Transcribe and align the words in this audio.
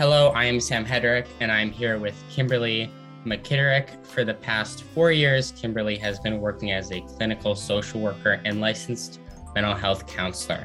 Hello, 0.00 0.28
I 0.28 0.46
am 0.46 0.60
Sam 0.60 0.86
Hendrick, 0.86 1.26
and 1.40 1.52
I'm 1.52 1.70
here 1.70 1.98
with 1.98 2.14
Kimberly 2.30 2.90
McKittrick. 3.26 4.02
For 4.06 4.24
the 4.24 4.32
past 4.32 4.82
four 4.82 5.12
years, 5.12 5.52
Kimberly 5.52 5.98
has 5.98 6.18
been 6.18 6.40
working 6.40 6.72
as 6.72 6.90
a 6.90 7.02
clinical 7.02 7.54
social 7.54 8.00
worker 8.00 8.40
and 8.46 8.62
licensed 8.62 9.20
mental 9.54 9.74
health 9.74 10.06
counselor. 10.06 10.64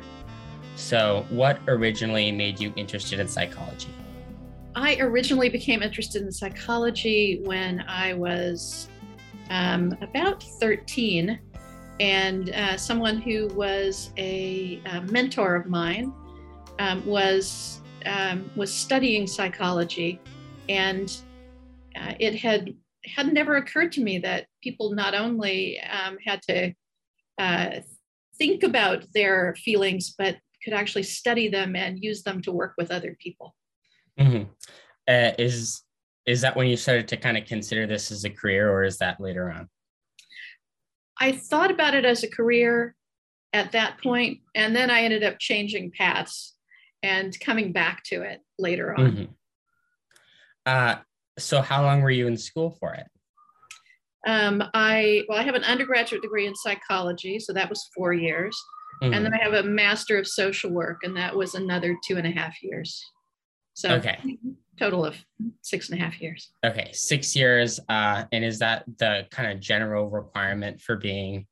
So, 0.77 1.25
what 1.29 1.59
originally 1.68 2.32
made 2.32 2.61
you 2.61 2.71
interested 2.77 3.20
in 3.20 3.27
psychology? 3.27 3.89
I 4.73 4.95
originally 5.02 5.49
became 5.49 5.83
interested 5.83 6.21
in 6.21 6.31
psychology 6.31 7.41
when 7.43 7.83
I 7.89 8.13
was 8.13 8.88
um, 9.49 9.97
about 9.99 10.43
13, 10.43 11.38
and 11.99 12.52
uh, 12.52 12.77
someone 12.77 13.20
who 13.20 13.47
was 13.47 14.13
a, 14.15 14.81
a 14.86 15.02
mentor 15.02 15.55
of 15.55 15.65
mine 15.65 16.13
um, 16.79 17.05
was 17.05 17.81
um, 18.05 18.50
was 18.55 18.73
studying 18.73 19.27
psychology, 19.27 20.19
and 20.69 21.15
uh, 21.96 22.13
it 22.19 22.36
had 22.36 22.73
had 23.05 23.32
never 23.33 23.57
occurred 23.57 23.91
to 23.93 24.01
me 24.01 24.18
that 24.19 24.47
people 24.63 24.93
not 24.93 25.13
only 25.13 25.79
um, 25.82 26.18
had 26.25 26.41
to 26.41 26.73
uh, 27.37 27.79
think 28.37 28.63
about 28.63 29.05
their 29.13 29.55
feelings, 29.63 30.15
but 30.18 30.37
could 30.63 30.73
actually 30.73 31.04
study 31.04 31.47
them 31.47 31.75
and 31.75 32.03
use 32.03 32.23
them 32.23 32.41
to 32.41 32.52
work 32.52 32.73
with 32.77 32.91
other 32.91 33.16
people. 33.22 33.55
Mm-hmm. 34.19 34.49
Uh, 35.08 35.31
is 35.38 35.83
is 36.25 36.41
that 36.41 36.55
when 36.55 36.67
you 36.67 36.75
started 36.75 37.08
to 37.09 37.17
kind 37.17 37.38
of 37.38 37.45
consider 37.45 37.85
this 37.85 38.11
as 38.11 38.25
a 38.25 38.30
career, 38.30 38.72
or 38.72 38.83
is 38.83 38.97
that 38.97 39.22
later 39.22 39.52
on? 39.52 39.69
I 41.19 41.31
thought 41.31 41.72
about 41.72 41.94
it 41.94 42.03
as 42.03 42.23
a 42.23 42.30
career 42.30 42.95
at 43.53 43.72
that 43.73 44.02
point, 44.02 44.39
and 44.55 44.75
then 44.75 44.89
I 44.89 45.02
ended 45.02 45.23
up 45.23 45.39
changing 45.39 45.91
paths 45.91 46.55
and 47.05 47.39
coming 47.39 47.72
back 47.72 48.03
to 48.03 48.23
it 48.23 48.41
later 48.58 48.95
on. 48.97 49.11
Mm-hmm. 49.11 49.23
Uh, 50.66 50.95
so, 51.38 51.61
how 51.61 51.83
long 51.83 52.02
were 52.02 52.09
you 52.09 52.27
in 52.27 52.35
school 52.35 52.71
for 52.80 52.95
it? 52.95 53.05
Um, 54.27 54.63
I 54.73 55.23
well, 55.30 55.38
I 55.38 55.43
have 55.43 55.53
an 55.53 55.63
undergraduate 55.63 56.23
degree 56.23 56.47
in 56.47 56.55
psychology, 56.55 57.39
so 57.39 57.53
that 57.53 57.69
was 57.69 57.88
four 57.95 58.13
years, 58.13 58.59
mm-hmm. 59.03 59.13
and 59.13 59.23
then 59.23 59.33
I 59.33 59.43
have 59.43 59.53
a 59.53 59.63
master 59.63 60.17
of 60.17 60.27
social 60.27 60.71
work, 60.71 61.02
and 61.03 61.15
that 61.15 61.35
was 61.35 61.53
another 61.53 61.95
two 62.07 62.17
and 62.17 62.25
a 62.25 62.31
half 62.31 62.63
years. 62.63 62.99
So, 63.75 63.89
okay, 63.95 64.17
total 64.80 65.05
of 65.05 65.15
six 65.61 65.89
and 65.89 65.99
a 65.99 66.03
half 66.03 66.19
years. 66.19 66.49
Okay, 66.65 66.89
six 66.93 67.35
years, 67.35 67.80
uh, 67.87 68.23
and 68.31 68.43
is 68.43 68.58
that 68.59 68.85
the 68.97 69.27
kind 69.30 69.52
of 69.52 69.59
general 69.59 70.09
requirement 70.09 70.81
for 70.81 70.95
being 70.95 71.45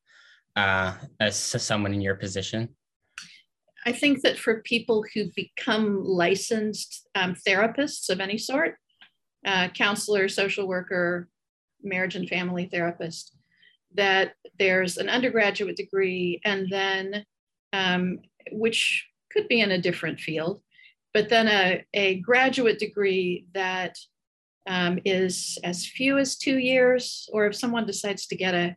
uh, 0.56 0.94
as 1.20 1.36
someone 1.36 1.94
in 1.94 2.00
your 2.00 2.16
position? 2.16 2.70
I 3.86 3.92
think 3.92 4.22
that 4.22 4.38
for 4.38 4.62
people 4.62 5.04
who 5.12 5.30
become 5.36 6.04
licensed 6.04 7.06
um, 7.14 7.36
therapists 7.46 8.08
of 8.08 8.20
any 8.20 8.38
sort, 8.38 8.76
uh, 9.44 9.68
counselor, 9.68 10.28
social 10.28 10.66
worker, 10.66 11.28
marriage 11.82 12.16
and 12.16 12.28
family 12.28 12.66
therapist, 12.66 13.36
that 13.94 14.32
there's 14.58 14.96
an 14.96 15.08
undergraduate 15.08 15.76
degree 15.76 16.40
and 16.44 16.66
then, 16.70 17.24
um, 17.72 18.20
which 18.52 19.06
could 19.30 19.48
be 19.48 19.60
in 19.60 19.70
a 19.70 19.80
different 19.80 20.18
field, 20.18 20.60
but 21.12 21.28
then 21.28 21.46
a, 21.48 21.84
a 21.92 22.20
graduate 22.20 22.78
degree 22.78 23.46
that 23.54 23.96
um, 24.66 24.98
is 25.04 25.58
as 25.62 25.86
few 25.86 26.18
as 26.18 26.36
two 26.36 26.58
years, 26.58 27.28
or 27.32 27.46
if 27.46 27.54
someone 27.54 27.86
decides 27.86 28.26
to 28.26 28.36
get 28.36 28.54
a 28.54 28.76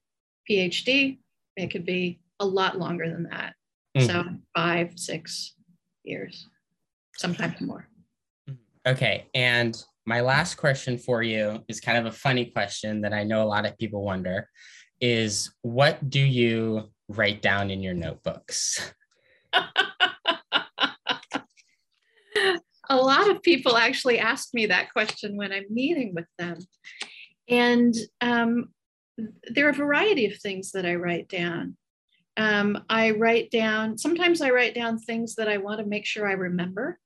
PhD, 0.49 1.19
it 1.55 1.71
could 1.71 1.85
be 1.85 2.19
a 2.39 2.45
lot 2.45 2.77
longer 2.77 3.09
than 3.09 3.23
that. 3.31 3.53
Mm. 3.95 4.07
So 4.07 4.23
five, 4.55 4.93
six 4.95 5.53
years, 6.03 6.47
sometimes 7.17 7.61
more. 7.61 7.87
Okay. 8.85 9.27
And 9.33 9.81
my 10.05 10.21
last 10.21 10.55
question 10.55 10.97
for 10.97 11.21
you 11.21 11.63
is 11.67 11.81
kind 11.81 11.97
of 11.97 12.05
a 12.05 12.15
funny 12.15 12.45
question 12.45 13.01
that 13.01 13.13
I 13.13 13.23
know 13.23 13.43
a 13.43 13.45
lot 13.45 13.65
of 13.65 13.77
people 13.77 14.03
wonder 14.03 14.49
is 15.01 15.51
what 15.61 16.09
do 16.09 16.21
you 16.21 16.89
write 17.09 17.41
down 17.41 17.69
in 17.69 17.83
your 17.83 17.93
notebooks? 17.93 18.93
a 22.89 22.95
lot 22.95 23.29
of 23.29 23.41
people 23.41 23.77
actually 23.77 24.19
ask 24.19 24.53
me 24.53 24.67
that 24.67 24.91
question 24.93 25.35
when 25.35 25.51
I'm 25.51 25.65
meeting 25.69 26.13
with 26.15 26.27
them. 26.37 26.59
And 27.49 27.95
um, 28.21 28.69
there 29.49 29.67
are 29.67 29.71
a 29.71 29.73
variety 29.73 30.25
of 30.25 30.37
things 30.37 30.71
that 30.71 30.85
I 30.85 30.95
write 30.95 31.27
down. 31.27 31.75
Um, 32.37 32.83
I 32.89 33.11
write 33.11 33.49
down, 33.49 33.97
sometimes 33.97 34.41
I 34.41 34.51
write 34.51 34.75
down 34.75 34.99
things 34.99 35.35
that 35.35 35.49
I 35.49 35.57
want 35.57 35.79
to 35.79 35.85
make 35.85 36.05
sure 36.05 36.27
I 36.27 36.33
remember 36.33 36.99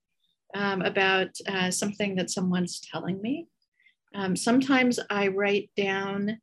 um, 0.53 0.81
about 0.81 1.29
uh, 1.47 1.71
something 1.71 2.15
that 2.15 2.29
someone's 2.29 2.81
telling 2.81 3.21
me. 3.21 3.47
Um, 4.13 4.35
sometimes 4.35 4.99
I 5.09 5.29
write 5.29 5.69
down 5.77 6.39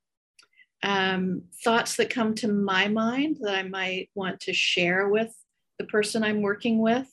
um, 0.82 1.42
thoughts 1.62 1.96
that 1.96 2.08
come 2.08 2.34
to 2.36 2.48
my 2.48 2.88
mind 2.88 3.38
that 3.42 3.54
I 3.54 3.62
might 3.64 4.08
want 4.14 4.40
to 4.40 4.54
share 4.54 5.08
with 5.08 5.34
the 5.78 5.84
person 5.84 6.24
I'm 6.24 6.40
working 6.40 6.78
with, 6.78 7.08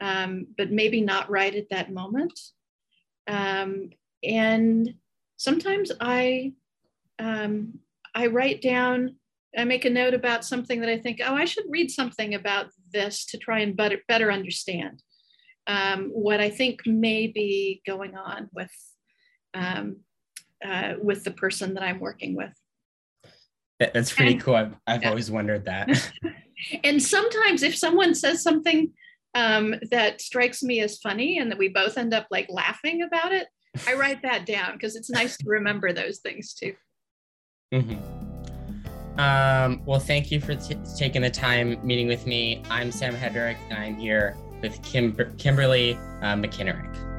um, 0.00 0.46
but 0.56 0.72
maybe 0.72 1.02
not 1.02 1.30
right 1.30 1.54
at 1.54 1.68
that 1.70 1.92
moment. 1.92 2.38
Um, 3.26 3.90
and 4.22 4.94
sometimes 5.36 5.92
I 6.00 6.52
I 8.14 8.26
write 8.26 8.60
down 8.62 9.16
I 9.56 9.64
make 9.64 9.84
a 9.84 9.90
note 9.90 10.14
about 10.14 10.44
something 10.44 10.80
that 10.80 10.88
I 10.88 10.98
think, 10.98 11.20
oh, 11.22 11.34
I 11.34 11.44
should 11.44 11.64
read 11.68 11.90
something 11.90 12.34
about 12.34 12.66
this 12.92 13.26
to 13.26 13.38
try 13.38 13.60
and 13.60 13.76
better, 13.76 13.98
better 14.08 14.32
understand 14.32 15.02
um, 15.66 16.10
what 16.12 16.40
I 16.40 16.50
think 16.50 16.86
may 16.86 17.26
be 17.26 17.82
going 17.86 18.16
on 18.16 18.48
with 18.52 18.70
um, 19.54 19.98
uh, 20.64 20.94
with 21.02 21.24
the 21.24 21.30
person 21.30 21.74
that 21.74 21.82
I'm 21.82 22.00
working 22.00 22.36
with. 22.36 22.52
That's 23.78 24.12
pretty 24.12 24.34
and, 24.34 24.42
cool. 24.42 24.54
I've, 24.54 24.74
I've 24.86 25.02
yeah. 25.02 25.08
always 25.08 25.30
wondered 25.30 25.64
that. 25.64 26.12
and 26.84 27.02
sometimes, 27.02 27.62
if 27.62 27.76
someone 27.76 28.14
says 28.14 28.42
something 28.42 28.92
um, 29.34 29.74
that 29.90 30.20
strikes 30.20 30.62
me 30.62 30.80
as 30.80 30.98
funny, 30.98 31.38
and 31.38 31.50
that 31.50 31.58
we 31.58 31.68
both 31.68 31.98
end 31.98 32.14
up 32.14 32.26
like 32.30 32.46
laughing 32.48 33.02
about 33.02 33.32
it, 33.32 33.48
I 33.86 33.94
write 33.94 34.22
that 34.22 34.46
down 34.46 34.72
because 34.74 34.96
it's 34.96 35.10
nice 35.10 35.36
to 35.38 35.44
remember 35.48 35.92
those 35.92 36.18
things 36.18 36.54
too. 36.54 36.74
Mm-hmm. 37.74 38.31
Um, 39.18 39.82
well, 39.84 40.00
thank 40.00 40.30
you 40.30 40.40
for 40.40 40.54
t- 40.54 40.76
taking 40.96 41.22
the 41.22 41.30
time 41.30 41.78
meeting 41.86 42.06
with 42.08 42.26
me. 42.26 42.62
I'm 42.70 42.90
Sam 42.90 43.14
Hendrick, 43.14 43.58
and 43.68 43.78
I'm 43.78 43.96
here 43.96 44.36
with 44.62 44.82
Kim- 44.82 45.14
Kimberly 45.36 45.94
uh, 46.22 46.36
McKittrick. 46.36 47.11